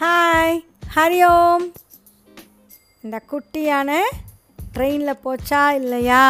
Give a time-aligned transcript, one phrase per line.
[0.00, 0.56] Hi
[0.94, 1.64] Hari ஓம்
[3.04, 3.90] இந்த குட்டியான
[4.74, 6.22] ட்ரெயினில் போச்சா இல்லையா?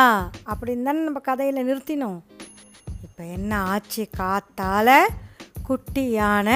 [0.53, 2.19] அப்படின்னு தானே நம்ம கதையில் நிறுத்தினோம்.
[3.03, 4.93] இப்போ என்ன ஆச்சு காத்தால்?
[5.69, 6.49] குட்டியான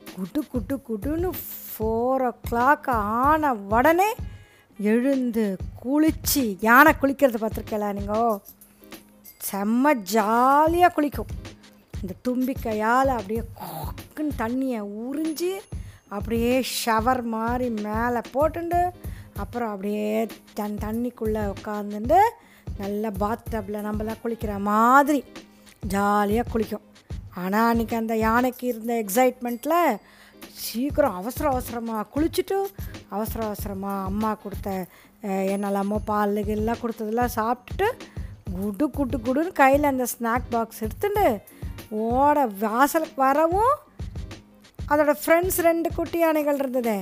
[0.00, 1.30] குடு குடு குடுன்னு
[1.68, 4.14] ஃபோர் ஓ கிளாக் ஆன உடனே
[4.78, 8.40] எழுந்து குளிச்சு யானை குளிக்கிறது பார்த்துருக்கல நீங்கள்
[9.50, 11.32] செம்ம ஜாலியாக குளிக்கும்.
[12.02, 15.52] இந்த தும்பிக்கையால் அப்படியே கொக்குன்னு தண்ணியை உறிஞ்சி
[16.08, 18.90] அப்படியே ஷவர் மாதிரி மேலே போட்டுண்டு
[19.36, 22.20] அப்புறம் அப்படியே தன் தண்ணிக்குள்ளே உட்காந்துட்டு
[22.78, 25.24] நல்ல பாத் டப்பில் நம்மளாம் குளிக்கிற மாதிரி
[25.88, 26.82] ஜாலியாக குளிக்கும்.
[27.34, 29.98] ஆனால் அன்றைக்கி அந்த யானைக்கு இருந்த எக்ஸைட்மெண்ட்டில்
[30.54, 32.66] சீக்கிரம் அவசர அவசரமாக குளிச்சுட்டு
[33.08, 34.86] அவசர அவசரமாக அம்மா கொடுத்த
[35.22, 37.88] என்னெல்லாமோ பால் எல்லாம் கொடுத்ததெல்லாம் சாப்பிட்டுட்டு
[38.52, 41.42] குடு குட்டு குடுன்னு கையில் அந்த ஸ்நாக் பாக்ஸ் எடுத்துட்டு
[41.90, 43.74] ஓட வாசலுக்கு வரவும்
[44.88, 46.98] அதோடய ஃப்ரெண்ட்ஸ் ரெண்டு குட்டி யானைகள் இருந்ததே.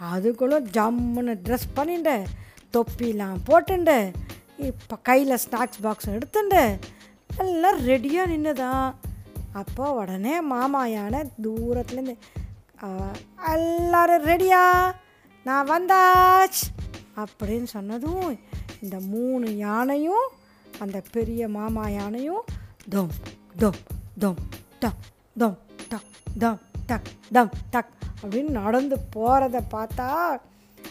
[0.00, 2.14] அதுக்குள்ளும் ஜம்முன்னு ட்ரெஸ் பண்ணிண்டு
[2.72, 4.12] தொப்பிலாம் போட்டுண்டு
[4.56, 6.62] இப்போ கையில் ஸ்நாக்ஸ் பாக்ஸ் எடுத்துண்டு
[7.36, 8.94] எல்லாம் ரெடியாக நின்றுதான்
[9.52, 12.14] அப்போ உடனே மாமா யானை தூரத்துலேருந்து
[13.52, 14.62] எல்லோரும் ரெடியா
[15.46, 16.60] நான் வந்தாச்
[17.16, 18.38] அப்படின்னு சொன்னதும்
[18.80, 20.26] இந்த மூணு யானையும்
[20.78, 22.44] அந்த பெரிய மாமா யானையும்
[22.88, 23.12] தொம்
[23.56, 23.80] தொம்
[24.18, 24.40] தொம்
[24.78, 24.98] டம்
[25.36, 25.56] தொம்
[25.88, 26.06] டம்
[26.38, 27.92] தம் டக் டம் டக்
[28.22, 30.38] அப்படின்னு நடந்து போகிறத பார்த்தா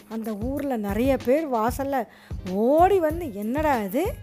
[0.09, 2.07] அந்த ஊரில் நிறைய பேர் வாசலில்
[2.51, 4.13] ஓடி வந்து என்னடா இது?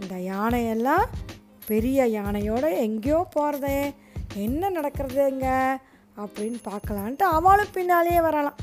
[0.00, 1.04] இந்த யானையெல்லாம்
[1.66, 3.94] பெரிய யானையோடு எங்கேயோ போகிறதே
[4.34, 5.78] என்ன நடக்கிறதுங்க
[6.16, 8.58] அப்படின்னு பார்க்கலான்ட்டு அவளும் பின்னாலேயே வரலாம்.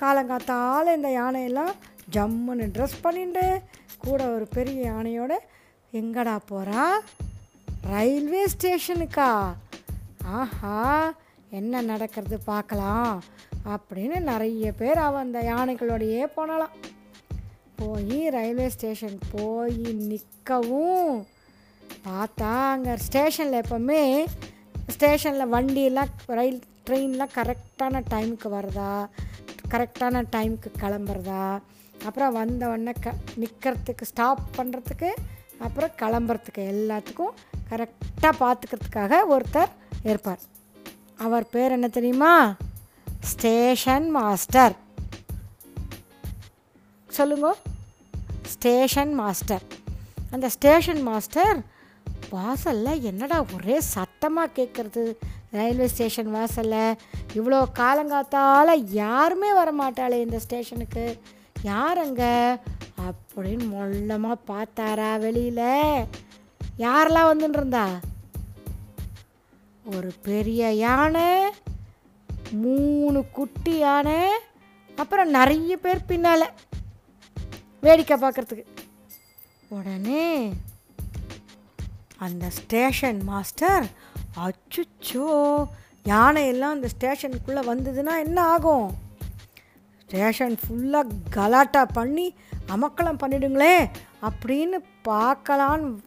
[0.00, 1.72] காலங்காத்தால் இந்த யானையெல்லாம்
[2.12, 3.60] ஜம்முன்னு ட்ரெஸ் பண்ணிட்டு
[3.98, 5.32] கூட ஒரு பெரிய யானையோட
[5.92, 6.84] எங்கடா போகிறா
[7.82, 9.54] ரயில்வே ஸ்டேஷனுக்கா?
[10.32, 10.76] ஆஹா
[11.50, 13.14] என்ன நடக்கிறது பார்க்கலாம்
[13.66, 16.74] அப்படின்னு நிறைய பேர் அவன் அந்த யானைகளோடையே போனலாம்
[17.76, 19.78] போய் ரயில்வே ஸ்டேஷன் போய்
[20.08, 21.14] நிற்கவும்
[22.04, 24.02] பார்த்தா அங்கே ஸ்டேஷனில் எப்போவுமே
[24.92, 28.92] ஸ்டேஷனில் வண்டியெல்லாம் ரயில் ட்ரெயின்லாம் கரெக்டான டைமுக்கு வருதா
[29.70, 31.44] கரெக்டான டைமுக்கு கிளம்புறதா
[32.06, 35.10] அப்புறம் வந்த உடனே க நிற்கிறதுக்கு ஸ்டாப் பண்ணுறதுக்கு
[35.58, 37.34] அப்புறம் கிளம்புறதுக்கு எல்லாத்துக்கும்
[37.74, 40.42] கரெக்டாக பார்த்துக்கிறதுக்காக ஒருத்தர் இருப்பார்.
[41.26, 42.32] அவர் பேர் என்ன தெரியுமா?
[43.32, 44.74] Station master.
[47.10, 47.48] சொல்லுங்க.
[48.54, 49.64] Station master.
[50.30, 51.58] அந்த ஸ்டேஷன் மாஸ்டர்
[52.30, 55.02] வாசலில் என்னடா ஒரே சத்தமாக கேட்குறது
[55.56, 56.98] ரயில்வே ஸ்டேஷன் வாசலில்
[57.38, 61.04] இவ்வளோ காலங்காத்தால் யாருமே வர மாட்டாளே இந்த ஸ்டேஷனுக்கு.
[61.72, 62.22] யாருங்க
[63.06, 65.68] அப்படின்னு மொல்லமாக பார்த்தாரா வெளியில்?
[66.78, 68.00] யாரெல்லாம் வந்துட்டு இருந்தா
[69.84, 71.50] ஒரு பெரிய யானை
[72.52, 74.30] மூணு குட்டி யானை
[74.98, 76.52] அப்புறம் நிறைய பேர் பின்னால்
[77.80, 78.64] வேடிக்கை பார்க்குறதுக்கு.
[79.68, 80.52] உடனே
[82.18, 83.86] அந்த ஸ்டேஷன் மாஸ்டர்
[84.40, 85.66] அச்சுச்சோ
[86.04, 88.94] யானையெல்லாம் அந்த ஸ்டேஷனுக்குள்ளே வந்ததுன்னா என்ன ஆகும்?
[90.00, 92.34] ஸ்டேஷன் ஃபுல்லாக கலாட்டா பண்ணி
[92.68, 93.90] அமக்கலம் பண்ணிடுங்களே
[94.22, 95.98] அப்படின்னு பார்க்கலான்னு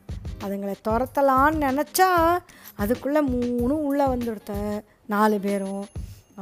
[0.43, 2.37] அதுங்களை துரத்தலான்னு நினச்சா
[2.75, 4.81] அதுக்குள்ளே மூணும் உள்ளே வந்துடுத்த.
[5.05, 5.85] நாலு பேரும்.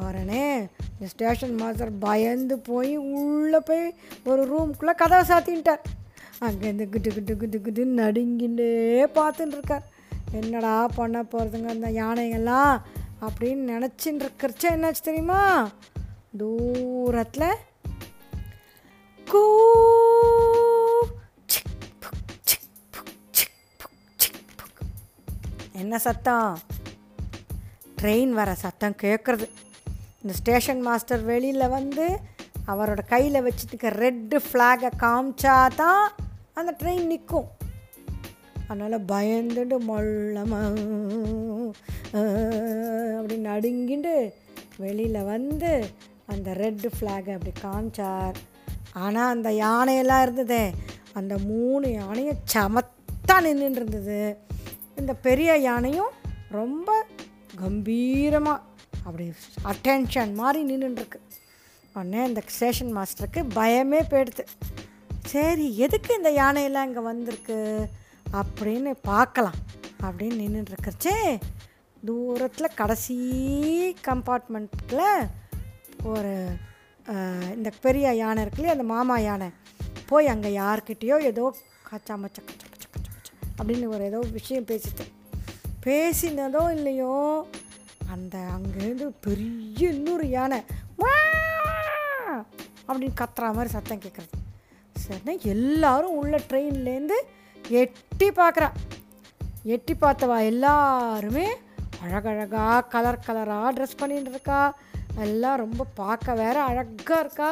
[0.07, 0.59] உடனே
[0.93, 5.83] இந்த ஸ்டேஷன் மாஸ்டர் பயந்து போய் உள்ளே போய் ஒரு ரூம்குள்ளே கதவை சாத்தின்ட்டார்
[6.41, 8.69] அங்கேருந்து கிட்டு கிட்டு கிட்டு கிட்டுன்னு நடுங்கிண்டே
[9.13, 9.85] பார்த்துட்டு இருக்கார்
[10.31, 12.81] என்னடா பண்ண போகிறதுங்க அந்த யானைகள்லாம்
[13.21, 15.69] அப்படின்னு நினச்சின்னு இருக்கிறச்ச என்னாச்சு தெரியுமா?
[16.37, 17.49] தூரத்தில்
[19.27, 19.43] கூ
[25.81, 26.51] என்ன சத்தம்?
[27.99, 29.47] ட்ரெயின் வர சத்தம் கேட்குறது
[30.21, 32.05] இந்த ஸ்டேஷன் மாஸ்டர் வெளியில் வந்து
[32.71, 36.05] அவரோட கையில் வச்சுட்டு ரெட்டு ஃப்ளாகை காமிச்சா தான்
[36.59, 37.49] அந்த ட்ரெயின் நிற்கும்
[38.67, 40.61] அதனால் பயந்துட்டு மொல்லமா
[43.17, 44.15] அப்படி நடுங்கிட்டு
[44.83, 45.71] வெளியில் வந்து
[46.33, 48.37] அந்த ரெட்டு ஃப்ளாகை அப்படி காமிச்சார்.
[49.03, 50.63] ஆனால் அந்த யானையெல்லாம் இருந்ததே
[51.19, 54.19] அந்த மூணு யானையும் சமத்தா நின்றுட்டு இருந்தது.
[54.97, 56.13] இந்த பெரிய யானையும்
[56.49, 56.89] ரொம்ப
[57.55, 58.61] கம்பீரமாக
[59.03, 59.25] அப்படி
[59.63, 61.19] அட்டென்ஷன் மாதிரி நின்றுருக்கு
[61.95, 64.43] உடனே இந்த ஸ்டேஷன் மாஸ்டருக்கு பயமே போயிடுது.
[65.25, 67.57] சரி எதுக்கு இந்த யானையெல்லாம் இங்கே வந்திருக்கு
[68.33, 69.59] அப்படின்னு பார்க்கலாம்
[70.03, 71.17] அப்படின்னு நின்றுட்டுருக்கச்சே
[72.03, 73.15] தூரத்தில் கடைசி
[74.07, 75.29] கம்பார்ட்மெண்ட்டில்
[76.03, 76.33] ஒரு
[77.55, 79.49] இந்த பெரிய யானை இருக்குல்லையே அந்த மாமா யானை.
[80.09, 81.45] போய் அங்கே யார்கிட்டேயோ ஏதோ
[81.89, 82.64] கச்சா மச்ச கச்ச
[83.57, 85.05] அப்படின்னு ஒரு ஏதோ விஷயம் பேசிட்டு.
[85.85, 87.13] பேசினதோ இல்லையோ
[88.13, 90.59] அந்த அங்கேருந்து பெரிய இன்னொரு யானை
[92.87, 94.35] அப்படின்னு கத்துற மாதிரி சத்தம் கேட்குறது
[94.95, 97.17] சரினா எல்லாரும் உள்ள ட்ரெயின்லேருந்து
[97.81, 98.69] எட்டி பார்க்குறா
[99.75, 100.37] எட்டி பார்த்தவா?
[100.45, 101.45] எல்லாருமே
[102.03, 104.59] அழகழகாக கலர் கலராக ட்ரெஸ் பண்ணிட்டு இருக்கா.
[105.19, 107.49] எல்லாம் ரொம்ப பார்க்க வேற அழகாக இருக்கா.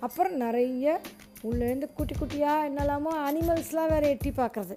[0.00, 1.00] அப்புறம் நிறைய
[1.42, 4.76] உள்ளேருந்து குட்டி குட்டியாக என்னெல்லாமோ அனிமல்ஸ்லாம் வேறு எட்டி பார்க்குறது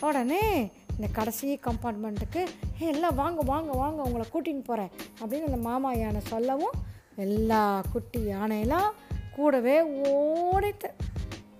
[0.00, 2.46] உடனே இந்த கடைசி கம்பார்ட்மெண்ட்டுக்கு
[2.78, 6.76] எல்லாம் வாங்க வாங்க வாங்க உங்களை கூட்டின்னு போகிறேன் அப்படின்னு அந்த மாமா யானை சொல்லவும்
[7.16, 8.90] எல்லா குட்டி யானையெல்லாம்
[9.36, 10.88] கூடவே ஓடிட்டு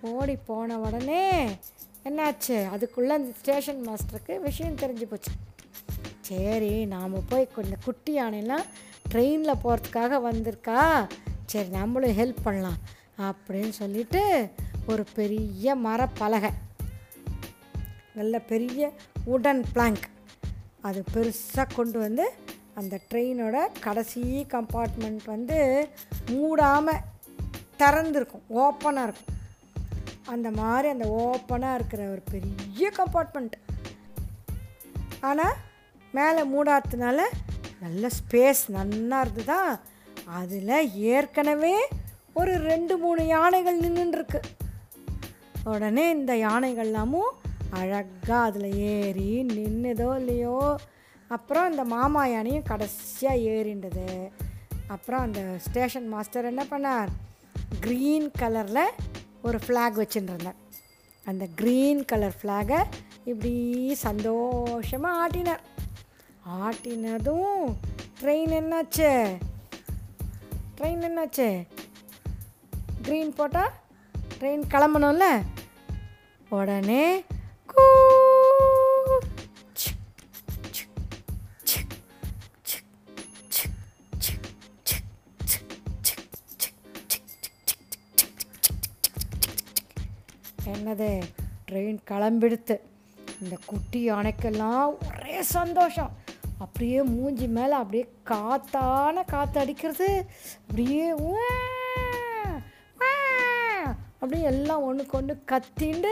[0.01, 1.47] ஓடி போன உடனே
[2.03, 2.69] என்னாச்சு?
[2.69, 5.31] அதுக்குள்ளே அந்த ஸ்டேஷன் மாஸ்டருக்கு விஷயம் தெரிஞ்சு போச்சு.
[6.21, 8.65] சரி நாம் போய் கொஞ்சம் குட்டி யானைலாம்
[9.13, 11.07] ட்ரெயினில் போகிறதுக்காக வந்திருக்கா?
[11.45, 12.77] சரி நம்மளும் ஹெல்ப் பண்ணலாம்
[13.17, 14.49] அப்படின்னு சொல்லிட்டு
[14.87, 16.49] ஒரு பெரிய மரப்பலகை
[18.15, 18.91] நல்ல பெரிய
[19.25, 20.07] உடன் பிளாங்க்
[20.81, 22.33] அது பெருசாக கொண்டு வந்து
[22.73, 25.87] அந்த ட்ரெயினோட கடைசி கம்பார்ட்மெண்ட் வந்து
[26.25, 27.01] மூடாமல்
[27.77, 29.37] திறந்துருக்கும் ஓப்பனாக இருக்கும்.
[30.25, 33.55] அந்த மாதிரி அந்த ஓப்பனாக இருக்கிற ஒரு பெரிய கம்பார்ட்மெண்ட்
[35.19, 35.55] ஆனால்
[36.11, 37.19] மேலே மூடாததுனால
[37.79, 39.79] நல்ல ஸ்பேஸ் நல்லா இருந்ததா
[40.25, 41.87] அதில் ஏற்கனவே
[42.33, 44.39] ஒரு ரெண்டு மூணு யானைகள் நின்றுருக்கு
[45.63, 47.31] உடனே இந்த யானைகள்லாமும்
[47.79, 50.75] அழகாக அதில் ஏறி நின்றுதோ இல்லையோ
[51.27, 54.31] அப்புறம் இந்த மாமா யானையும் கடைசியாக ஏறிண்டது.
[54.87, 57.11] அப்புறம் அந்த ஸ்டேஷன் மாஸ்டர் என்ன பண்ணார்?
[57.81, 58.95] க்ரீன் கலரில்
[59.41, 60.59] ஒரு ஃப்ளாக் வச்சுருந்தார்.
[61.25, 62.79] அந்த க்ரீன் கலர் ஃப்ளாகை
[63.23, 65.63] இப்படி சந்தோஷமாக ஆட்டினார்.
[66.63, 67.75] ஆட்டினதும்
[68.21, 69.37] ட்ரெயின் என்னாச்சு?
[70.77, 71.67] ட்ரெயின் என்னாச்சு?
[73.01, 73.71] க்ரீன் போட்டால்
[74.39, 75.43] ட்ரெயின் கிளம்பணும்ல?
[76.49, 77.23] உடனே
[90.71, 91.21] என்னது?
[91.67, 92.75] ட்ரெயின் கிளம்பிடுத்து.
[93.41, 96.11] இந்த குட்டி யானைக்கெல்லாம் ஒரே சந்தோஷம்.
[96.59, 100.25] அப்படியே மூஞ்சி மேலே அப்படியே காத்தான காற்று அடிக்கிறது.
[100.61, 101.09] அப்படியே
[104.19, 106.11] அப்படியே எல்லாம் ஒன்றுக்கு ஒன்று கத்திண்டு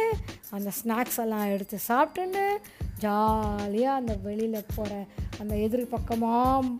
[0.49, 2.45] அந்த ஸ்நாக்ஸ் எல்லாம் எடுத்து சாப்பிட்டுண்டு
[2.97, 4.93] ஜாலியாக அந்த வெளியில் போகிற
[5.39, 6.71] அந்த எதிர் பக்கமாக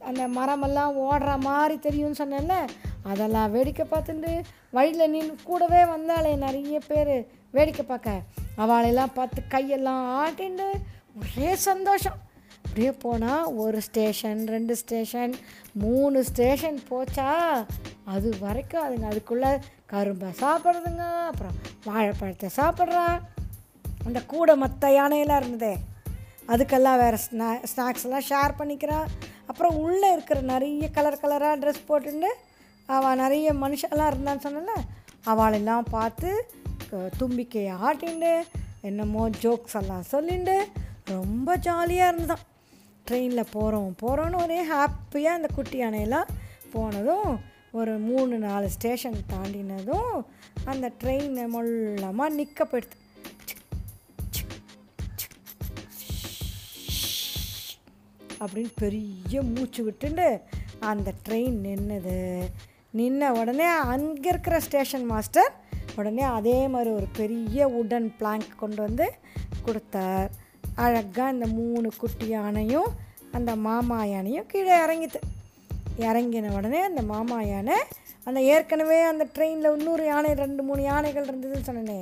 [0.00, 2.56] அந்த மரமெல்லாம் ஓடுற மாதிரி தெரியும்னு சொன்னேன்ல
[3.02, 4.32] அதெல்லாம் வேடிக்கை பார்த்துட்டு
[4.70, 7.16] வழியில் நின்று கூடவே வந்தாலே நிறைய பேர்
[7.50, 8.22] வேடிக்கை பார்க்க.
[8.56, 10.68] அவளையெல்லாம் பார்த்து கையெல்லாம் ஆட்டிண்டு
[11.20, 12.18] ஒரே சந்தோஷம்.
[12.64, 15.34] அப்படியே போனால் ஒரு ஸ்டேஷன் ரெண்டு ஸ்டேஷன்
[15.72, 17.28] மூணு ஸ்டேஷன் போச்சா
[18.04, 19.52] அது வரைக்கும் அதுங்க அதுக்குள்ளே
[19.88, 23.20] கரும்பை சாப்பிட்றதுங்க அப்புறம் வாழைப்பழத்தை சாப்பிட்றா.
[24.06, 25.74] அந்த கூடை மற்ற யானையெல்லாம் இருந்ததே
[26.48, 29.06] அதுக்கெல்லாம் வேறு ஸ்நா ஸ்நாக்ஸ் எல்லாம் ஷேர் பண்ணிக்கிறான்
[29.46, 32.30] அப்புறம் உள்ளே இருக்கிற நிறைய கலர் கலராக ட்ரெஸ் போட்டுட்டு
[32.88, 34.74] அவள் நிறைய மனுஷெல்லாம் இருந்தான்னு சொன்னல
[35.24, 36.30] அவளெல்லாம் பார்த்து
[37.18, 38.44] தும்பிக்கையை ஆட்டிண்டு
[38.80, 40.56] என்னமோ ஜோக்ஸ் எல்லாம் சொல்லிண்டு
[41.04, 42.44] ரொம்ப ஜாலியாக இருந்ததான்
[43.10, 46.30] ட்ரெயினில் போகிறோம் போகிறோன்னு ஒரே ஹாப்பியாக அந்த குட்டி யானையெல்லாம்
[46.72, 47.30] போனதும்
[47.76, 50.12] ஒரு மூணு நாலு ஸ்டேஷன் தாண்டினதும்
[50.64, 53.04] அந்த ட்ரெயின் மொல்லமாக நிற்க போயிடுது
[58.38, 60.40] அப்படின்னு பெரிய மூச்சு விட்டுண்டு
[60.80, 62.18] அந்த ட்ரெயின் நின்றுது
[62.96, 65.52] நின்ன உடனே அங்கே இருக்கிற ஸ்டேஷன் மாஸ்டர்
[65.96, 69.06] உடனே அதே மாதிரி ஒரு பெரிய உடன் பிளாங்க் கொண்டு வந்து
[69.64, 70.30] கொடுத்தார்.
[70.74, 72.90] அழகாக இந்த மூணு குட்டி யானையும்
[73.32, 75.20] அந்த மாமா யானையும் கீழே இறங்கிட்டு
[75.98, 77.76] இறங்கின உடனே அந்த மாமா யானை
[78.24, 81.98] அந்த ஏற்கனவே அந்த ட்ரெயினில் இன்னொரு யானை ரெண்டு மூணு யானைகள் இருந்ததுன்னு சொன்னேனே.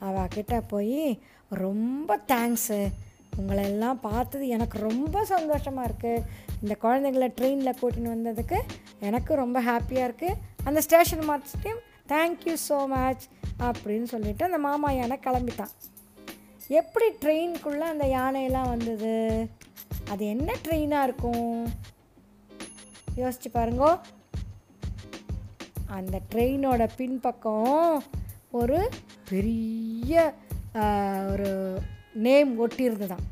[0.00, 2.88] அவகிட்ட போய் ரொம்ப தேங்க்ஸு
[3.36, 6.24] உங்களை எல்லாம் பார்த்தது எனக்கு ரொம்ப சந்தோஷமாக இருக்குது
[6.62, 8.58] இந்த குழந்தைங்கள ட்ரெயினில் கூட்டின்னு வந்ததுக்கு
[9.00, 13.24] எனக்கு ரொம்ப ஹாப்பியாக இருக்குது அந்த ஸ்டேஷன் மாஸ்டரையும் தேங்க்யூ ஸோ மச்
[13.60, 15.72] அப்படின்னு சொல்லிவிட்டு அந்த மாமா யானை கிளம்பிட்டான்.
[16.68, 19.14] எப்படி ட்ரெயினுக்குள்ளே அந்த யானையெல்லாம் வந்தது?
[20.10, 21.72] அது என்ன ட்ரெயினாக இருக்கும்?
[23.22, 23.90] யோசிச்சு பாருங்கோ.
[25.96, 28.04] அந்த ட்ரெயினோட பின்பக்கம்
[28.60, 28.78] ஒரு
[29.30, 30.12] பெரிய
[31.32, 31.50] ஒரு
[32.26, 33.24] நேம் ஒட்டியிருந்ததாம்.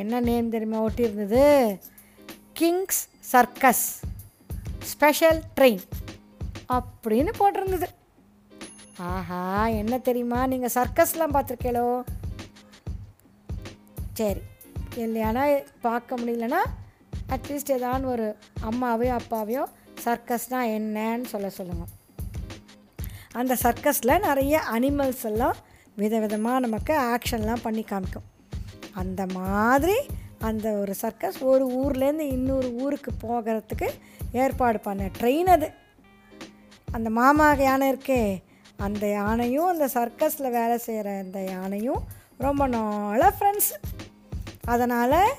[0.00, 1.44] என்ன நேம் தெரியுமா ஒட்டியிருந்தது?
[2.60, 3.86] கிங்ஸ் சர்க்கஸ்
[4.92, 5.84] ஸ்பெஷல் ட்ரெயின்
[6.76, 7.88] அப்படின்னு போட்டிருந்தது.
[9.10, 9.40] ஆஹா
[9.80, 11.88] என்ன தெரியுமா நீங்கள் சர்க்கஸ்லாம் பார்த்துருக்கீங்களோ
[14.18, 14.42] சரி
[15.04, 15.44] இல்லையானா
[15.86, 16.60] பார்க்க முடியலன்னா
[17.28, 18.36] அட்லீஸ்ட் ஏதாவது ஒரு
[18.70, 19.64] அம்மாவையோ அப்பாவையோ
[20.04, 21.94] சர்க்கஸ்னால் என்னன்னு சொல்ல சொல்லுங்கள்
[23.32, 25.56] அந்த சர்க்கஸில் நிறைய அனிமல்ஸ் எல்லாம்
[25.98, 28.26] விதவிதமாக நமக்கு ஆக்ஷன்லாம் பண்ணி காமிக்கும்.
[28.94, 29.96] அந்த மாதிரி
[30.38, 33.88] அந்த ஒரு சர்க்கஸ் ஒரு ஊர்லேருந்து இன்னொரு ஊருக்கு போகிறதுக்கு
[34.32, 35.70] ஏற்பாடு பண்ண ட்ரெயின் அது.
[36.92, 38.42] அந்த மாமா யானை இருக்கே
[38.76, 42.02] அந்த யானையும் அந்த சர்க்கஸில் வேலை செய்கிற அந்த யானையும்
[42.38, 43.72] ரொம்ப நாளாக ஃப்ரெண்ட்ஸ்
[44.64, 45.34] அதனால்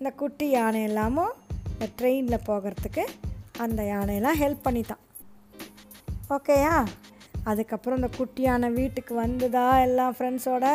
[0.00, 1.32] இந்த குட்டி யானை எல்லாமும்
[1.72, 3.04] இந்த ட்ரெயினில் போகிறதுக்கு
[3.58, 5.00] அந்த யானையெல்லாம் ஹெல்ப் பண்ணித்தான்.
[6.30, 6.74] ஓகேயா?
[7.44, 10.66] அதுக்கப்புறம் இந்த குட்டி யானை வீட்டுக்கு வந்துதா எல்லாம் ஃப்ரெண்ட்ஸோட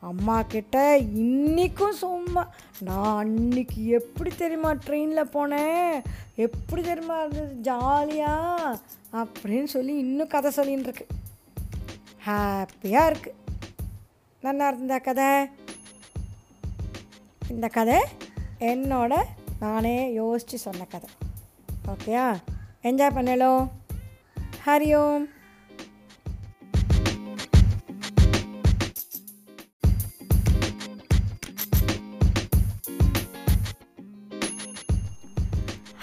[0.00, 2.42] அம்மா கிட்ட இன்றைக்கும் சும்மா
[2.80, 6.02] நான் அன்னைக்கு எப்படி தெரியுமா ட்ரெயினில் போனேன்?
[6.46, 7.54] எப்படி தெரியுமா இருந்தது?
[7.68, 8.78] ஜாலியாக
[9.12, 11.06] அப்படின்னு சொல்லி இன்னும் கதை சொல்லின்னு இருக்கு.
[12.26, 13.40] ஹாப்பியாக இருக்குது
[14.42, 15.30] நல்லா இருந்தா கதை?
[17.48, 17.98] இந்த கதை
[18.60, 19.14] என்னோட
[19.60, 21.10] நானே யோசித்து சொன்ன கதை.
[21.86, 22.36] ஓகேயா?
[22.82, 23.68] என்ஜாய் பண்ணலோ?
[24.66, 25.26] ஹரி ஓம்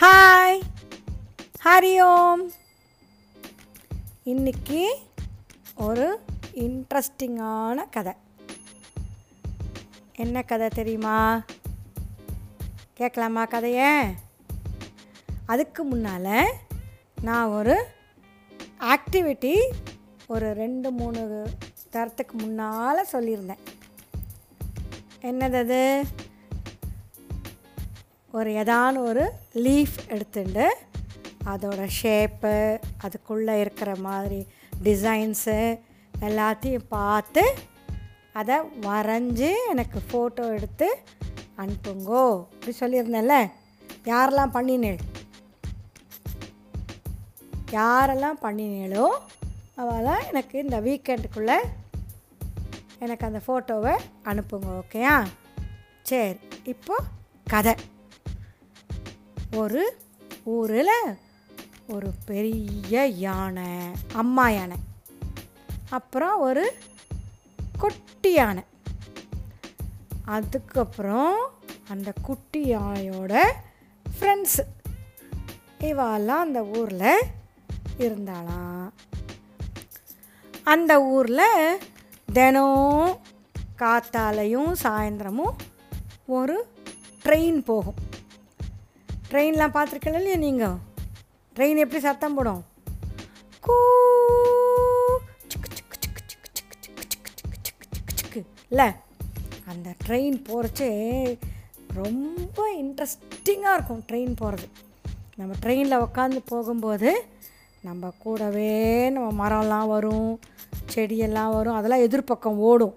[0.02, 0.62] ஹாய்
[1.66, 2.52] ஹரி ஓம்
[4.24, 4.98] இன்னைக்கு
[5.76, 6.20] ஒரு
[6.56, 8.14] இன்ட்ரெஸ்டிங்கான கதை.
[10.16, 11.44] என்ன கதை தெரியுமா?
[12.94, 13.92] கேட்கலாமா கதையை?
[15.46, 16.50] அதுக்கு முன்னால்
[17.22, 17.86] நான் ஒரு
[18.80, 19.56] ஆக்டிவிட்டி
[20.28, 21.22] ஒரு ரெண்டு மூணு
[21.92, 23.64] தரத்துக்கு முன்னால் சொல்லியிருந்தேன்.
[25.22, 26.04] என்னது அது
[28.32, 30.76] ஒரு ஏதான ஒரு லீஃப் எடுத்துட்டு
[31.46, 34.48] அதோட ஷேப்பு அதுக்குள்ளே இருக்கிற மாதிரி
[34.84, 35.80] டிசைன்ஸு
[36.22, 37.44] எல்லாத்தையும் பார்த்து
[38.34, 40.88] அதை வரைஞ்சி எனக்கு ஃபோட்டோ எடுத்து
[41.58, 42.24] அனுப்புங்கோ.
[42.54, 43.38] அப்படி சொல்லியிருந்தேன்ல
[44.06, 45.00] யாரெல்லாம் பண்ணினேள்
[47.72, 49.06] யாரெல்லாம் பண்ணினேளோ
[49.78, 51.58] அவெல்லாம் எனக்கு இந்த வீக்கெண்டுக்குள்ளே
[53.00, 53.94] எனக்கு அந்த ஃபோட்டோவை
[54.26, 55.16] அனுப்புங்க ஓகேயா
[56.04, 57.08] சரி இப்போது
[57.48, 57.74] கதை.
[59.56, 59.82] ஒரு
[60.44, 60.96] ஊரில்
[61.88, 63.72] ஒரு பெரிய யானை
[64.14, 64.78] அம்மா யானை.
[65.90, 66.76] அப்புறம் ஒரு
[67.78, 68.64] குட்டி யானை.
[70.26, 71.36] அதுக்கப்புறம்
[71.90, 73.34] அந்த குட்டி யானையோட
[74.06, 74.64] ஃப்ரெண்ட்ஸு
[75.80, 77.30] இவாலாம் அந்த ஊரில்
[77.98, 78.88] இருந்தாளாம்
[80.64, 81.78] அந்த ஊரில்
[82.34, 83.20] தினம்
[83.80, 85.56] காத்தாலையும் சாயந்தரமும்
[86.26, 86.56] ஒரு
[87.26, 88.00] ட்ரெயின் போகும்
[89.30, 90.80] ட்ரெயின்லாம் பார்த்துருக்கல இல்லையா நீங்கள்
[91.56, 92.64] ட்ரெயின் எப்படி சத்தம் போடும்
[93.64, 93.76] கூ
[98.72, 98.88] இல்லை
[99.74, 100.90] அந்த ட்ரெயின் போகிறச்சே
[102.00, 104.68] ரொம்ப இன்ட்ரெஸ்டிங்காக இருக்கும் ட்ரெயின் போகிறது
[105.40, 107.12] நம்ம ட்ரெயினில் உட்காந்து போகும்போது
[107.82, 108.74] நம்ம கூடவே
[109.16, 110.40] நம்ம மரம்லாம் வரும்
[110.94, 112.96] செடியெல்லாம் வரும் அதெல்லாம் எதிர்பக்கம் ஓடும்.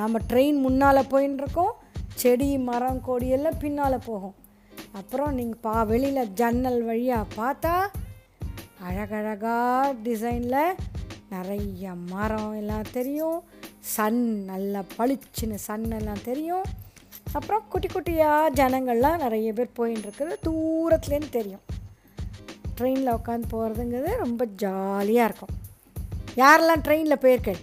[0.00, 1.72] நம்ம ட்ரெயின் முன்னால் போயின்னு இருக்கோம்
[2.20, 4.34] செடி மரம் கொடியெல்லாம் பின்னால் போகும்.
[4.92, 7.74] அப்புறம் நீங்கள் பா வெளியில் ஜன்னல் வழியாக பார்த்தா
[8.86, 10.78] அழகழகாக டிசைனில்
[11.34, 13.38] நிறைய மரம் எல்லாம் தெரியும்.
[13.92, 16.66] சன் நல்லா பளிச்சுன்னு சன் எல்லாம் தெரியும்.
[17.32, 21.64] அப்புறம் குட்டி குட்டியாக ஜனங்கள்லாம் நிறைய பேர் போயின்னு தூரத்துலேருந்து தெரியும்.
[22.78, 25.54] ட்ரெயினில் உட்காந்து போகிறதுங்கிறது ரொம்ப ஜாலியாக இருக்கும்.
[26.42, 27.60] யாரெல்லாம் ட்ரெயினில் போயிருக்கள்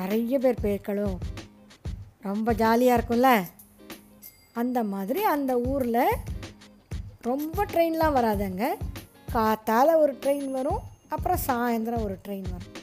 [0.00, 1.08] நிறைய பேர் போயிருக்களோ
[2.28, 3.30] ரொம்ப ஜாலியாக இருக்கும்ல?
[4.60, 6.02] அந்த மாதிரி அந்த ஊரில்
[7.28, 8.64] ரொம்ப ட்ரெயின்லாம் வராதுங்க.
[9.34, 10.82] காத்தால் ஒரு ட்ரெயின் வரும்.
[11.08, 12.77] அப்புறம் சாயந்தரம் ஒரு ட்ரெயின் வரும்.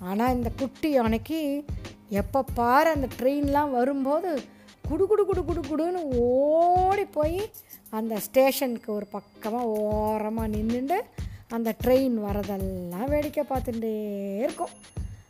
[0.00, 1.64] ஆனால் இந்த குட்டி யானைக்கு
[2.08, 4.42] எப்போ பாரு அந்த ட்ரெயின்லாம் வரும்போது
[4.88, 7.50] குடு குடு குடு குடு குடுன்னு ஓடி போய்
[7.90, 11.00] அந்த ஸ்டேஷனுக்கு ஒரு பக்கமாக ஓரமாக நின்றுட்டு
[11.48, 14.68] அந்த ட்ரெயின் வரதெல்லாம் வேடிக்கை பார்த்துட்டே இருக்கும்.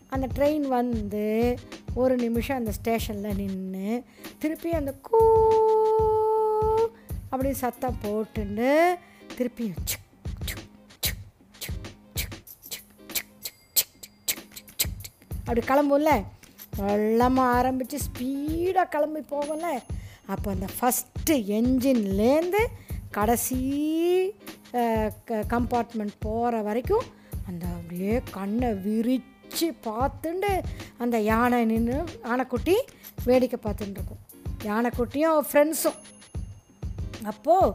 [0.08, 1.58] அந்த ட்ரெயின் வந்து
[1.94, 4.04] ஒரு நிமிஷம் அந்த ஸ்டேஷனில் நின்று
[4.38, 5.18] திருப்பி அந்த கூ
[7.30, 8.94] அப்படி சத்தம் போட்டுண்டு
[9.36, 10.05] திருப்பியும்
[15.46, 16.12] அப்படி கிளம்பும்ல?
[16.78, 19.66] வெள்ளமாக ஆரம்பித்து ஸ்பீடாக கிளம்பி போகல
[20.32, 22.62] அப்போ அந்த ஃபஸ்ட்டு என்ஜின்லேருந்து
[23.16, 23.58] கடைசி
[25.52, 27.06] கம்பார்ட்மெண்ட் போகிற வரைக்கும்
[27.48, 30.50] அந்த அப்படியே கண்ணை விரித்து பார்த்துண்டு
[31.02, 31.98] அந்த யானை நின்று
[32.28, 32.76] யானைக்குட்டி
[33.28, 34.22] வேடிக்கை பார்த்துட்டு இருக்கும்.
[34.70, 36.00] யானைக்குட்டியும் ஃப்ரெண்ட்ஸும்
[37.30, 37.74] அப்போது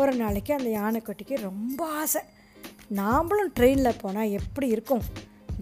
[0.00, 2.22] ஒரு நாளைக்கு அந்த யானைக்குட்டிக்கு ரொம்ப ஆசை.
[3.00, 5.04] நாம்ளும் ட்ரெயினில் போனால் எப்படி இருக்கும்?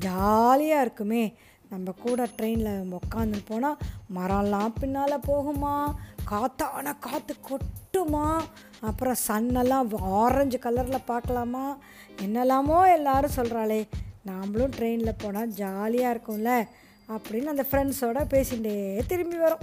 [0.07, 1.25] ஜாலியாக இருக்குமே.
[1.71, 3.77] நம்ம கூட ட்ரெயினில் உட்காந்து போனால்
[4.15, 5.95] மரம்லாம் பின்னால் போகுமா?
[6.31, 8.41] காத்தான காற்று கொட்டுமா?
[8.81, 11.77] அப்புறம் சன்னெல்லாம் ஆரஞ்சு கலரில் பார்க்கலாமா?
[12.23, 13.89] என்னெல்லாமோ எல்லாரும் சொல்கிறாளே
[14.27, 16.67] நாமளும் ட்ரெயினில் போனால் ஜாலியாக இருக்கும்ல?
[17.09, 19.59] அப்படின்னு அந்த ஃப்ரெண்ட்ஸோடு பேசிகிட்டே திரும்பி வரும்.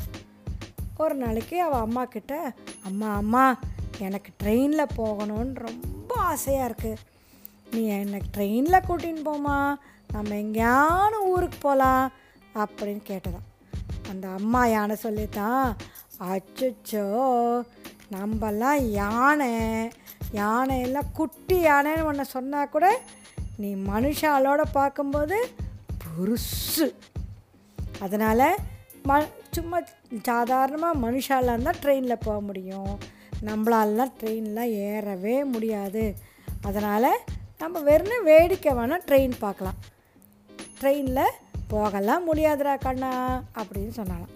[0.98, 3.60] ஒரு நாளைக்கு அவள் அம்மா கிட்ட அம்மா அம்மா
[4.00, 6.96] எனக்கு ட்ரெயினில் போகணும்னு ரொம்ப ஆசையாக இருக்குது
[7.72, 9.76] நீ என்னை ட்ரெயினில் கூட்டின்னு போமா
[10.14, 12.06] நம்ம எங்கேயான ஊருக்கு போகலாம்
[12.62, 13.48] அப்படின்னு கேட்டதான்.
[14.12, 15.66] அந்த அம்மா யானை சொல்லித்தான்
[16.32, 17.06] அச்சோ
[18.16, 19.52] நம்மெல்லாம் யானை
[20.42, 22.88] யானையெல்லாம் குட்டி யானைன்னு ஒன்று சொன்னால் கூட
[23.62, 25.38] நீ மனுஷாலோட பார்க்கும்போது
[26.04, 26.88] பெருசு.
[28.06, 28.48] அதனால்
[29.10, 29.18] ம
[29.56, 29.80] சும்மா
[30.30, 32.94] சாதாரணமாக மனுஷாலாம் தான் ட்ரெயினில் போக முடியும்.
[33.48, 36.04] நம்மளாலலாம் ட்ரெயின்லாம் ஏறவே முடியாது.
[36.68, 37.10] அதனால்
[37.62, 39.80] நம்ம வெறும் வேடிக்கை வேணால் ட்ரெயின் பார்க்கலாம்.
[40.84, 41.36] ட்ரெயினில்
[41.68, 43.12] போகலாம் முடியாதுடா கண்ணா
[43.58, 44.34] அப்படின்னு சொன்னாலாம்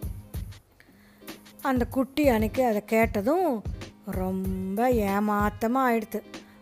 [1.62, 3.64] அந்த குட்டி அன்னைக்கு அதை கேட்டதும்
[4.06, 6.20] ரொம்ப ஏமாத்தமாக ஆயிடுத்து.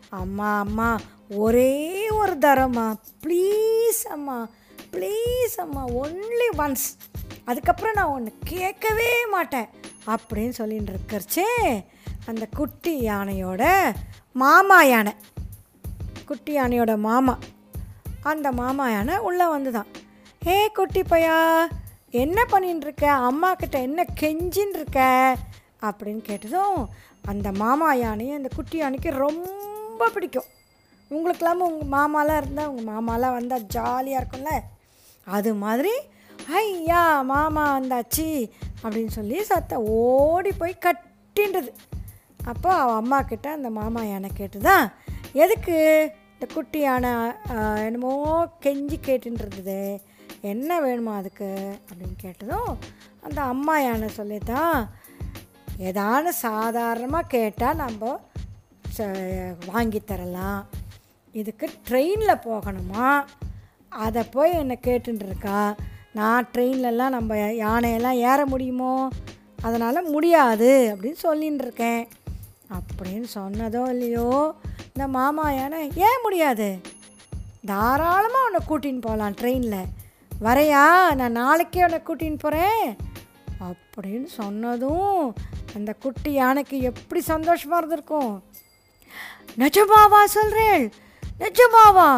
[0.09, 0.99] அம்மா அம்மா
[1.29, 2.85] ஒரே ஒரு தரம்மா.
[3.23, 4.47] ப்ளீஸ் அம்மா
[4.91, 6.87] ப்ளீஸ் அம்மா ஒன்லி ஒன்ஸ்
[7.45, 9.69] அதுக்கப்புறம் நான் ஒன்று கேட்கவே மாட்டேன்
[10.07, 11.49] அப்படின்னு சொல்லிட்டு இருக்கிறச்சே
[12.25, 13.63] அந்த குட்டி யானையோட
[14.33, 15.13] மாமா யானை.
[16.25, 17.37] குட்டி யானையோட மாமா.
[18.31, 19.89] அந்த மாமா யானை உள்ளே வந்துதான்.
[20.47, 21.65] ஏ குட்டி பையா
[22.09, 25.35] என்ன பண்ணின்னு இருக்க அம்மா கிட்ட என்ன கெஞ்சின்னு இருக்க
[25.81, 26.89] அப்படின்னு கேட்டதும்
[27.25, 30.49] அந்த மாமா யானையும் அந்த குட்டி யானைக்கு ரொம்ப பிடிக்கும்.
[31.09, 34.59] உங்களுக்கெல்லாம் உங்கள் மாமாலாம் இருந்தால் உங்கள் மாமாலாம் வந்தால் ஜாலியாக இருக்கும்ல?
[35.25, 35.93] அது மாதிரி
[36.53, 38.49] ஐயா மாமா வந்தாச்சு
[38.83, 41.71] அப்படின்னு சொல்லி சத்த ஓடி போய் கட்டின்றது.
[42.45, 44.85] அப்போ அவள் அம்மா கிட்ட அந்த மாமா யானை கேட்டுதான்
[45.33, 45.77] எதுக்கு?
[46.45, 47.11] இந்த குட்டி யானை
[47.85, 49.99] என்னமோ கெஞ்சி கேட்டுன்றது
[50.41, 51.77] என்ன வேணுமா அதுக்கு?
[51.87, 52.77] அப்படின்னு கேட்டதும்
[53.21, 54.89] அந்த அம்மா யானை சொல்லித்தான்
[55.79, 58.19] ஏதான சாதாரணமாக கேட்டால் நம்ம
[58.97, 60.67] ச- வாங்கி தரலாம்.
[61.31, 63.23] இதுக்கு ட்ரெயினில் போகணுமா?
[63.89, 65.75] அதை போய் என்னை கேட்டுருக்கா இருக்கா
[66.13, 69.09] நான் ட்ரெயின்லலாம் நம்ம யானையெல்லாம் ஏற முடியுமோ?
[69.61, 72.07] அதனால் முடியாது அப்படின்னு சொல்லின்னு இருக்கேன்
[72.73, 74.53] அப்படின்னு சொன்னதோ இல்லையோ
[74.95, 76.67] இந்த மாமா யானை ஏன் முடியாது?
[77.65, 79.89] தாராளமாக உன்னை கூட்டின்னு போகலாம் ட்ரெயினில்
[80.41, 80.83] வரையா
[81.15, 82.85] நான் நாளைக்கே உன்னை கூட்டின்னு போகிறேன்
[83.59, 85.33] அப்படின்னு சொன்னதும்
[85.75, 88.31] அந்த குட்டி யானைக்கு எப்படி சந்தோஷமாக இருந்திருக்கும்?
[89.57, 90.85] நிஜமாவா சொல்கிறேன்
[91.39, 92.09] நிஜமாவா?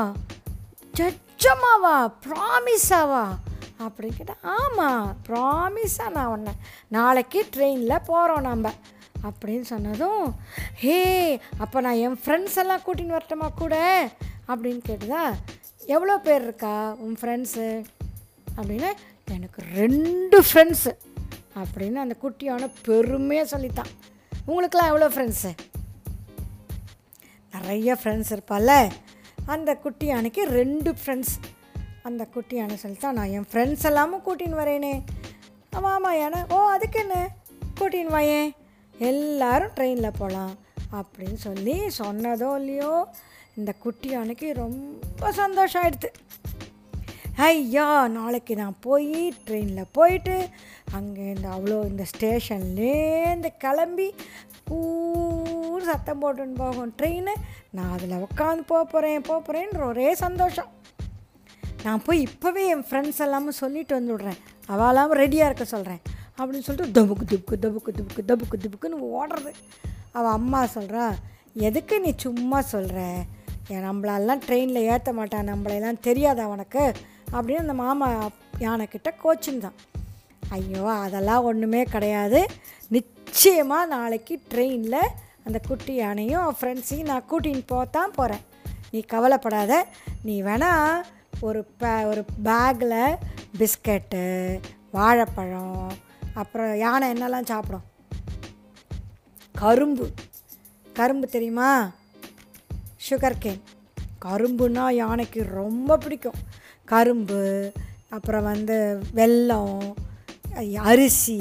[0.94, 1.96] நிஜமாவா?
[2.26, 3.26] ப்ராமிஸாவா
[3.80, 6.54] அப்படின்னு கேட்டால் ஆமாம் ப்ராமிஸாக நான் உன்னை
[6.88, 8.74] நாளைக்கு ட்ரெயினில் போகிறோம் நம்ம
[9.24, 10.36] அப்படின்னு சொன்னதும்
[10.76, 10.98] ஹே
[11.58, 13.76] அப்போ நான் என் ஃப்ரெண்ட்ஸ் எல்லாம் கூட்டின்னு வரட்டுமா கூட?
[14.48, 15.24] அப்படின்னு கேட்டுதா
[15.86, 17.68] எவ்வளோ பேர் இருக்கா உன் ஃப்ரெண்ட்ஸு
[18.58, 18.90] அப்படின்னு
[19.32, 20.92] எனக்கு ரெண்டு ஃப்ரெண்ட்ஸு
[21.56, 23.92] அப்படின்னு அந்த குட்டியான பெருமையாக சொல்லித்தான்.
[24.46, 25.52] உங்களுக்கெல்லாம் எவ்வளோ ஃப்ரெண்ட்ஸு
[27.54, 28.72] நிறைய ஃப்ரெண்ட்ஸ் இருப்பால
[29.46, 31.36] அந்த குட்டி அன்னைக்கு ரெண்டு ஃப்ரெண்ட்ஸ்
[32.04, 35.04] அந்த குட்டி யானை சொல்லித்தான் நான் என் ஃப்ரெண்ட்ஸ் எல்லாமும் கூட்டின்னு வரேனே.
[35.72, 37.30] ஆமாம் ஆமாம் யானை ஓ அதுக்கு என்ன?
[37.80, 38.50] கூட்டின்னு வாயேன்.
[39.00, 40.56] எல்லாரும் ட்ரெயினில் போகலாம்
[40.92, 43.08] அப்படின்னு சொல்லி சொன்னதோ இல்லையோ
[43.56, 46.10] இந்த குட்டி அன்னைக்கு ரொம்ப சந்தோஷம் ஆயிடுது
[47.36, 50.50] ஐயா நாளைக்கு நான் போய் ட்ரெயினில் போயிட்டு
[50.92, 54.14] அங்கே இந்த அவ்வளோ இந்த ஸ்டேஷன்லேருந்து கிளம்பி
[54.70, 57.34] ஊர் சத்தம் போட்டுன்னு போகும் ட்ரெயின்
[57.72, 60.68] நான் அதில் உட்காந்து போக போகிறேன் போக போகிறேன்னு ஒரே சந்தோஷம்.
[61.84, 66.02] நான் போய் இப்போவே என் ஃப்ரெண்ட்ஸ் எல்லாமும் சொல்லிட்டு வந்துவிடுறேன் அவளாம் ரெடியாக இருக்க சொல்கிறேன்
[66.39, 69.52] அப்படின்னு சொல்லிட்டு தபுக்கு துபுக்கு தபுக்கு துபுக்கு தபுக்கு துபுக்குன்னு ஓடுறது.
[70.12, 71.06] அவள் அம்மா சொல்கிறா
[71.67, 73.00] எதுக்கு நீ சும்மா சொல்கிற
[73.73, 76.84] ஏன் நம்மளெல்லாம் ட்ரெயினில் ஏற்ற மாட்டான் நம்மளையெல்லாம் தெரியாதா உனக்கு?
[77.32, 79.78] அப்படின்னு அந்த மாமா யானைக்கிட்ட கோச்சிங் தான்
[80.50, 82.39] ஐயோ அதெல்லாம் ஒன்றுமே கிடையாது.
[82.95, 85.02] நிச்சயமாக நாளைக்கு ட்ரெயினில்
[85.45, 88.43] அந்த குட்டி யானையும் ஃப்ரெண்ட்ஸையும் நான் கூட்டின்னு போத்தான் போகிறேன்
[88.91, 89.86] நீ கவலைப்படாத.
[90.23, 91.04] நீ வேணால்
[91.39, 93.00] ஒரு பே ஒரு பேக்கில்
[93.60, 94.26] பிஸ்கட்டு
[94.91, 96.06] வாழைப்பழம்
[96.41, 97.86] அப்புறம் யானை என்னெல்லாம் சாப்பிடும்?
[99.62, 100.06] கரும்பு.
[100.93, 101.69] கரும்பு தெரியுமா?
[103.08, 103.62] சுகர் கேன்
[104.26, 106.39] கரும்புனா யானைக்கு ரொம்ப பிடிக்கும்.
[106.86, 107.71] கரும்பு
[108.10, 108.78] அப்புறம் வந்து
[109.15, 109.93] வெல்லம்
[110.91, 111.39] அரிசி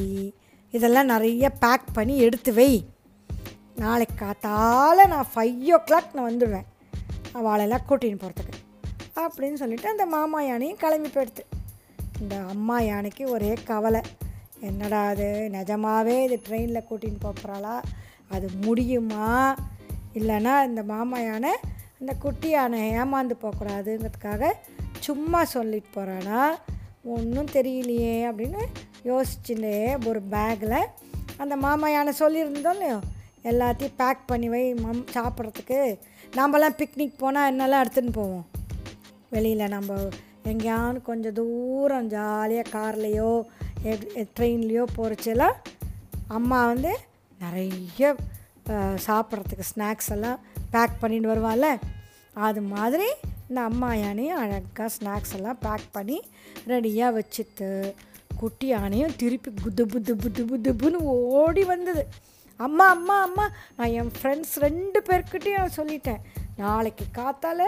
[0.70, 2.70] இதெல்லாம் நிறைய பேக் பண்ணி எடுத்து வை.
[3.76, 6.68] நாளைக்கு காத்தால் நான் ஃபைவ் ஓ கிளாக் நான் வந்துடுவேன்.
[7.32, 8.54] அவளெல்லாம் கூட்டின்னு போகிறதுக்கு
[9.16, 11.44] அப்படின்னு சொல்லிவிட்டு அந்த மாமா யானையும் கிளம்பி போயிடுது.
[12.20, 14.00] இந்த அம்மா யானைக்கு ஒரே கவலை.
[14.60, 15.50] என்னடா அது?
[15.50, 17.82] நிஜமாகவே இது ட்ரெயினில் கூட்டின்னு போகிறாளா
[18.28, 19.56] அது முடியுமா?
[20.14, 21.50] இல்லைன்னா இந்த மாமா யானை
[22.00, 24.52] இந்த குட்டி யானை ஏமாந்து போகக்கூடாதுங்கிறதுக்காக
[25.00, 26.54] சும்மா சொல்லிட்டு போகிறானா
[27.02, 28.62] ஒன்றும் தெரியலையே அப்படின்னு
[29.04, 30.86] யோசிச்சுட்டே ஒரு பேக்கில்
[31.36, 33.00] அந்த மாமா யானை சொல்லியிருந்தோம் இல்லையோ?
[33.44, 35.98] எல்லாத்தையும் பேக் பண்ணி வை மம் சாப்பிட்றதுக்கு.
[36.34, 38.46] நாமெல்லாம் பிக்னிக் போனால் என்னெல்லாம் எடுத்துன்னு போவோம்?
[39.30, 39.94] வெளியில் நம்ம
[40.42, 43.44] எங்கேயாவது கொஞ்சம் தூரம் ஜாலியாக கார்லேயோ
[44.36, 45.56] ட்ரெயின்லேயோ போகிறச்செல்லாம்
[46.38, 46.92] அம்மா வந்து
[47.44, 48.14] நிறைய
[49.06, 50.38] சாப்பிட்றதுக்கு ஸ்நாக்ஸ் எல்லாம்
[50.74, 51.68] பேக் பண்ணிட்டு வருவாள்ல.
[52.46, 53.08] அது மாதிரி
[53.48, 56.18] இந்த அம்மா யானையும் அழகாக ஸ்நாக்ஸ் எல்லாம் பேக் பண்ணி
[56.70, 57.68] ரெடியாக வச்சுட்டு
[58.40, 60.44] குட்டி யானையும் திருப்பி குது புது புது
[60.80, 60.98] புதுன்னு
[61.40, 62.02] ஓடி வந்தது.
[62.66, 66.20] அம்மா அம்மா அம்மா நான் என் ஃப்ரெண்ட்ஸ் ரெண்டு பேர்கிட்டையும் நான் சொல்லிட்டேன்.
[66.62, 67.62] நாளைக்கு காத்தால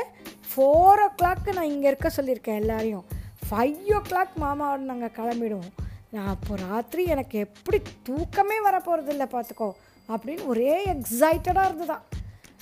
[0.51, 3.05] ஃபோர் ஓ கிளாக்கு நான் இங்கே இருக்க சொல்லியிருக்கேன் எல்லாரையும்.
[3.49, 5.73] ஃபைவ் ஓ கிளாக் மாமாவோட நாங்கள் கிளம்பிடுவோம்.
[6.13, 9.69] நான் அப்போ ராத்திரி எனக்கு எப்படி தூக்கமே வரப்போகிறதில்ல பார்த்துக்கோ
[10.09, 11.99] அப்படின்னு ஒரே எக்ஸைட்டடாக இருந்ததா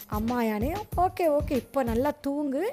[0.07, 2.65] அம்மா யானையும் ஓகே ஓகே இப்போ நல்லா தூங்கு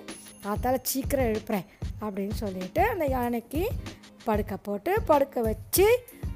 [0.43, 1.67] பார்த்தால சீக்கிரம் எழுப்புறேன்
[2.01, 3.61] அப்படின்னு சொல்லிட்டு அந்த யானைக்கு
[4.23, 5.87] படுக்க போட்டு படுக்க வச்சு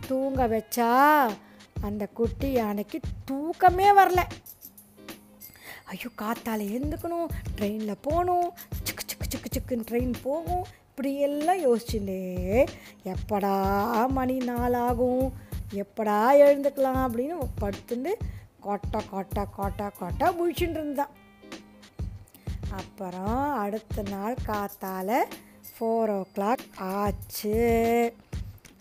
[0.07, 0.89] தூங்க வச்சா
[1.81, 4.21] அந்த குட்டி யானைக்கு தூக்கமே வரல.
[5.85, 8.47] ஐயோ காத்தால் எழுந்துக்கணும் ட்ரெயினில் போகணும்
[8.83, 12.21] சிக்கு சிக்கு சிக்கு சிக்குன்னு ட்ரெயின் போகும் இப்படியெல்லாம் யோசிச்சுட்டே
[13.11, 13.53] எப்படா
[14.07, 15.31] மணி நாளாகும்?
[15.73, 18.11] எப்படா எழுந்துக்கலாம் அப்படின்னு படுத்துட்டு
[18.59, 21.09] கொட்டை கொட்டை கொட்டை கொட்டை முழிச்சுட்டு இருந்தான்
[22.71, 25.25] அப்புறம் அடுத்த நாள் காத்தால்
[25.71, 27.57] ஃபோர் ஓ கிளாக் ஆச்சு.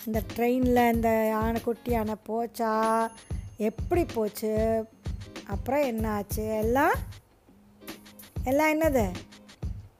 [0.06, 2.72] இந்த ட்ரெயினில் இந்த யானை குட்டி யானை போச்சா?
[3.56, 4.84] எப்படி போச்சு?
[5.46, 6.92] அப்புறம் என்ன ஆச்சு எல்லாம்
[8.44, 9.10] எல்லாம் என்னது?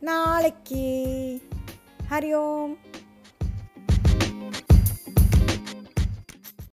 [0.01, 0.85] நாளைக்கு.
[2.11, 2.86] ஹரி ஓம்.